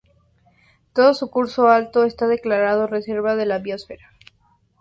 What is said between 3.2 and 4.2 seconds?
de la Biosfera.